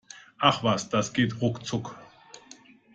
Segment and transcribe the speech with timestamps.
[0.39, 1.95] Ach was, das geht ruckzuck!